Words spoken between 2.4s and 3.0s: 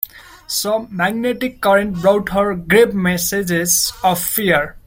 grave